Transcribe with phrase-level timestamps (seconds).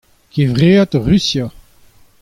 [0.33, 1.51] Kevread Rusia.